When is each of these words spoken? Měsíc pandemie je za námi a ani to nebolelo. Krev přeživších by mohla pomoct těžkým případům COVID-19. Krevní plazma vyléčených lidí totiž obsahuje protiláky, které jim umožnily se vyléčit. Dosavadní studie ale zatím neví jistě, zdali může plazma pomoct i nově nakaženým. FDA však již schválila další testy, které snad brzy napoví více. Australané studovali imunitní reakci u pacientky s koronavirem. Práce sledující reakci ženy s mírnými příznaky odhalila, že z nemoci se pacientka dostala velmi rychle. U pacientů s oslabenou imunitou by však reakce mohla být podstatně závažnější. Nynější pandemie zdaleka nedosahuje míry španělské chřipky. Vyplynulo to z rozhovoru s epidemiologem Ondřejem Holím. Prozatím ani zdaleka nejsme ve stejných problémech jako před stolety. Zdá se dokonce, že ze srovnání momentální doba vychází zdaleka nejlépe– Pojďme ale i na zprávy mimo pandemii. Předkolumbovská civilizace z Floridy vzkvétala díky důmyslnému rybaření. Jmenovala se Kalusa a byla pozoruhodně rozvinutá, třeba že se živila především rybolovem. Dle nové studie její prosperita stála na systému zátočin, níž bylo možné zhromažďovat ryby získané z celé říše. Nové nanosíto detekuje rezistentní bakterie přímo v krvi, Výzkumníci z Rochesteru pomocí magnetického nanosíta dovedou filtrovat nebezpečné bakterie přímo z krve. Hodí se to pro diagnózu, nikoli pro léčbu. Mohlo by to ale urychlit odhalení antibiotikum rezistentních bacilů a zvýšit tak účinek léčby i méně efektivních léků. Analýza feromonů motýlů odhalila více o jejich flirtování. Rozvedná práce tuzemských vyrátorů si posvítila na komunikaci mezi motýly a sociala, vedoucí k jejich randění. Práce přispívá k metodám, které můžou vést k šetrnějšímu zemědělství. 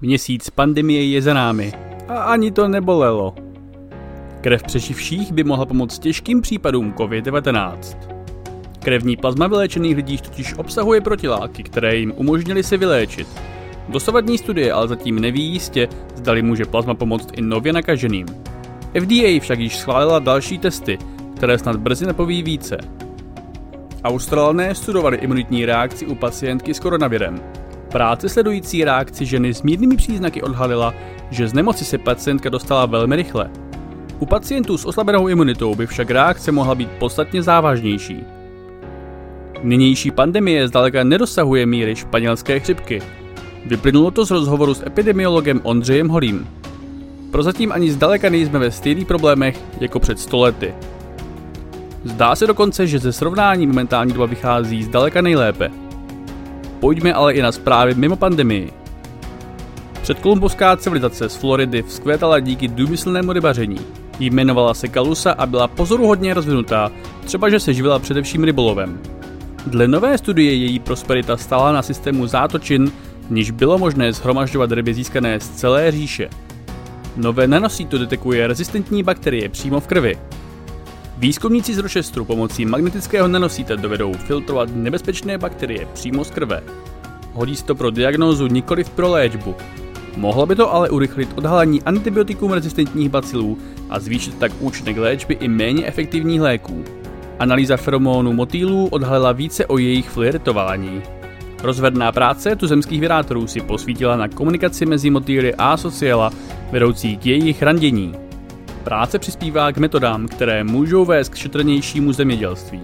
Měsíc 0.00 0.50
pandemie 0.50 1.04
je 1.04 1.22
za 1.22 1.34
námi 1.34 1.72
a 2.08 2.22
ani 2.22 2.50
to 2.50 2.68
nebolelo. 2.68 3.34
Krev 4.40 4.62
přeživších 4.62 5.32
by 5.32 5.44
mohla 5.44 5.66
pomoct 5.66 5.98
těžkým 5.98 6.40
případům 6.40 6.92
COVID-19. 6.92 7.78
Krevní 8.78 9.16
plazma 9.16 9.46
vyléčených 9.46 9.96
lidí 9.96 10.18
totiž 10.18 10.54
obsahuje 10.54 11.00
protiláky, 11.00 11.62
které 11.62 11.96
jim 11.96 12.12
umožnily 12.16 12.62
se 12.62 12.76
vyléčit. 12.76 13.28
Dosavadní 13.88 14.38
studie 14.38 14.72
ale 14.72 14.88
zatím 14.88 15.20
neví 15.20 15.44
jistě, 15.44 15.88
zdali 16.14 16.42
může 16.42 16.64
plazma 16.64 16.94
pomoct 16.94 17.28
i 17.32 17.42
nově 17.42 17.72
nakaženým. 17.72 18.26
FDA 19.00 19.40
však 19.40 19.58
již 19.58 19.76
schválila 19.76 20.18
další 20.18 20.58
testy, 20.58 20.98
které 21.36 21.58
snad 21.58 21.76
brzy 21.76 22.06
napoví 22.06 22.42
více. 22.42 22.78
Australané 24.04 24.74
studovali 24.74 25.16
imunitní 25.16 25.66
reakci 25.66 26.06
u 26.06 26.14
pacientky 26.14 26.74
s 26.74 26.80
koronavirem. 26.80 27.40
Práce 27.96 28.28
sledující 28.28 28.84
reakci 28.84 29.26
ženy 29.26 29.54
s 29.54 29.62
mírnými 29.62 29.96
příznaky 29.96 30.42
odhalila, 30.42 30.94
že 31.30 31.48
z 31.48 31.52
nemoci 31.54 31.84
se 31.84 31.98
pacientka 31.98 32.48
dostala 32.48 32.86
velmi 32.86 33.16
rychle. 33.16 33.50
U 34.18 34.26
pacientů 34.26 34.78
s 34.78 34.84
oslabenou 34.84 35.28
imunitou 35.28 35.74
by 35.74 35.86
však 35.86 36.10
reakce 36.10 36.52
mohla 36.52 36.74
být 36.74 36.90
podstatně 36.90 37.42
závažnější. 37.42 38.24
Nynější 39.62 40.10
pandemie 40.10 40.68
zdaleka 40.68 41.04
nedosahuje 41.04 41.66
míry 41.66 41.96
španělské 41.96 42.60
chřipky. 42.60 43.02
Vyplynulo 43.66 44.10
to 44.10 44.24
z 44.24 44.30
rozhovoru 44.30 44.74
s 44.74 44.86
epidemiologem 44.86 45.60
Ondřejem 45.62 46.08
Holím. 46.08 46.48
Prozatím 47.30 47.72
ani 47.72 47.92
zdaleka 47.92 48.28
nejsme 48.28 48.58
ve 48.58 48.70
stejných 48.70 49.06
problémech 49.06 49.60
jako 49.80 50.00
před 50.00 50.20
stolety. 50.20 50.74
Zdá 52.04 52.36
se 52.36 52.46
dokonce, 52.46 52.86
že 52.86 52.98
ze 52.98 53.12
srovnání 53.12 53.66
momentální 53.66 54.12
doba 54.12 54.26
vychází 54.26 54.82
zdaleka 54.82 55.20
nejlépe– 55.20 55.70
Pojďme 56.80 57.12
ale 57.12 57.34
i 57.34 57.42
na 57.42 57.52
zprávy 57.52 57.94
mimo 57.94 58.16
pandemii. 58.16 58.72
Předkolumbovská 60.02 60.76
civilizace 60.76 61.28
z 61.28 61.36
Floridy 61.36 61.82
vzkvétala 61.82 62.40
díky 62.40 62.68
důmyslnému 62.68 63.32
rybaření. 63.32 63.78
Jmenovala 64.20 64.74
se 64.74 64.88
Kalusa 64.88 65.32
a 65.32 65.46
byla 65.46 65.68
pozoruhodně 65.68 66.34
rozvinutá, 66.34 66.90
třeba 67.24 67.50
že 67.50 67.60
se 67.60 67.74
živila 67.74 67.98
především 67.98 68.44
rybolovem. 68.44 69.00
Dle 69.66 69.88
nové 69.88 70.18
studie 70.18 70.54
její 70.54 70.78
prosperita 70.78 71.36
stála 71.36 71.72
na 71.72 71.82
systému 71.82 72.26
zátočin, 72.26 72.92
níž 73.30 73.50
bylo 73.50 73.78
možné 73.78 74.12
zhromažďovat 74.12 74.72
ryby 74.72 74.94
získané 74.94 75.40
z 75.40 75.50
celé 75.50 75.90
říše. 75.90 76.28
Nové 77.16 77.46
nanosíto 77.46 77.98
detekuje 77.98 78.46
rezistentní 78.46 79.02
bakterie 79.02 79.48
přímo 79.48 79.80
v 79.80 79.86
krvi, 79.86 80.18
Výzkumníci 81.18 81.74
z 81.74 81.78
Rochesteru 81.78 82.24
pomocí 82.24 82.66
magnetického 82.66 83.28
nanosíta 83.28 83.76
dovedou 83.76 84.12
filtrovat 84.12 84.68
nebezpečné 84.74 85.38
bakterie 85.38 85.86
přímo 85.92 86.24
z 86.24 86.30
krve. 86.30 86.62
Hodí 87.32 87.56
se 87.56 87.64
to 87.64 87.74
pro 87.74 87.90
diagnózu, 87.90 88.46
nikoli 88.46 88.84
pro 88.84 89.10
léčbu. 89.10 89.54
Mohlo 90.16 90.46
by 90.46 90.56
to 90.56 90.74
ale 90.74 90.90
urychlit 90.90 91.28
odhalení 91.34 91.82
antibiotikum 91.82 92.52
rezistentních 92.52 93.08
bacilů 93.08 93.58
a 93.90 94.00
zvýšit 94.00 94.38
tak 94.38 94.52
účinek 94.60 94.96
léčby 94.96 95.34
i 95.34 95.48
méně 95.48 95.86
efektivních 95.86 96.40
léků. 96.40 96.84
Analýza 97.38 97.76
feromonů 97.76 98.32
motýlů 98.32 98.88
odhalila 98.88 99.32
více 99.32 99.66
o 99.66 99.78
jejich 99.78 100.08
flirtování. 100.08 101.02
Rozvedná 101.62 102.12
práce 102.12 102.56
tuzemských 102.56 103.00
vyrátorů 103.00 103.46
si 103.46 103.60
posvítila 103.60 104.16
na 104.16 104.28
komunikaci 104.28 104.86
mezi 104.86 105.10
motýly 105.10 105.54
a 105.54 105.76
sociala, 105.76 106.30
vedoucí 106.72 107.16
k 107.16 107.26
jejich 107.26 107.62
randění. 107.62 108.25
Práce 108.86 109.18
přispívá 109.18 109.72
k 109.72 109.78
metodám, 109.78 110.28
které 110.28 110.64
můžou 110.64 111.04
vést 111.04 111.28
k 111.28 111.36
šetrnějšímu 111.36 112.12
zemědělství. 112.12 112.80